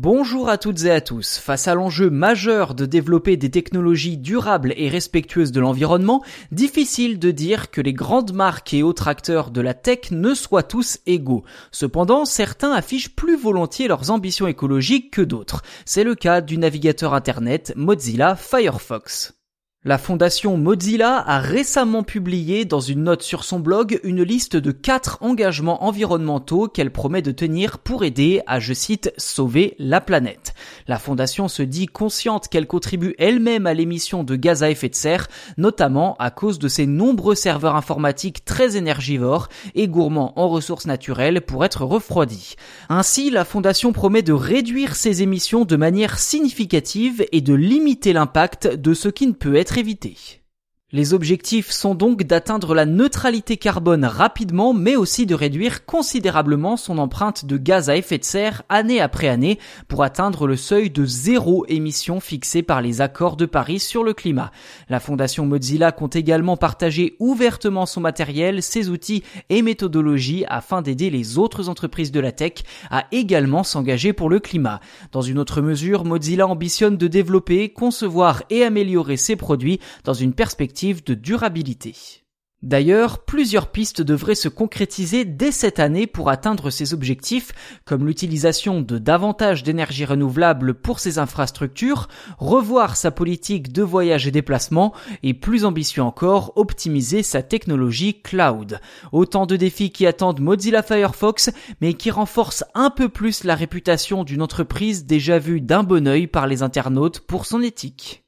[0.00, 1.38] Bonjour à toutes et à tous.
[1.38, 7.32] Face à l'enjeu majeur de développer des technologies durables et respectueuses de l'environnement, difficile de
[7.32, 11.42] dire que les grandes marques et autres acteurs de la tech ne soient tous égaux.
[11.72, 15.62] Cependant, certains affichent plus volontiers leurs ambitions écologiques que d'autres.
[15.84, 19.34] C'est le cas du navigateur internet Mozilla Firefox.
[19.84, 24.72] La fondation Mozilla a récemment publié dans une note sur son blog une liste de
[24.72, 30.52] quatre engagements environnementaux qu'elle promet de tenir pour aider à, je cite, sauver la planète.
[30.86, 34.94] La fondation se dit consciente qu'elle contribue elle-même à l'émission de gaz à effet de
[34.94, 40.86] serre, notamment à cause de ses nombreux serveurs informatiques très énergivores et gourmands en ressources
[40.86, 42.56] naturelles pour être refroidis.
[42.88, 48.66] Ainsi, la fondation promet de réduire ses émissions de manière significative et de limiter l'impact
[48.66, 50.16] de ce qui ne peut être éviter.
[50.90, 56.96] Les objectifs sont donc d'atteindre la neutralité carbone rapidement, mais aussi de réduire considérablement son
[56.96, 61.04] empreinte de gaz à effet de serre année après année pour atteindre le seuil de
[61.04, 64.50] zéro émission fixé par les accords de Paris sur le climat.
[64.88, 71.10] La fondation Mozilla compte également partager ouvertement son matériel, ses outils et méthodologies afin d'aider
[71.10, 74.80] les autres entreprises de la tech à également s'engager pour le climat.
[75.12, 80.32] Dans une autre mesure, Mozilla ambitionne de développer, concevoir et améliorer ses produits dans une
[80.32, 80.77] perspective
[82.62, 87.52] D'ailleurs, plusieurs pistes devraient se concrétiser dès cette année pour atteindre ces objectifs,
[87.84, 94.32] comme l'utilisation de davantage d'énergie renouvelable pour ses infrastructures, revoir sa politique de voyage et
[94.32, 98.80] déplacement, et plus ambitieux encore, optimiser sa technologie cloud.
[99.12, 104.24] Autant de défis qui attendent Mozilla Firefox, mais qui renforcent un peu plus la réputation
[104.24, 108.24] d'une entreprise déjà vue d'un bon œil par les internautes pour son éthique.